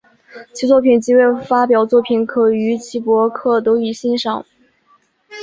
[0.51, 4.43] 其作品及未发表作品可于其博客得于欣赏。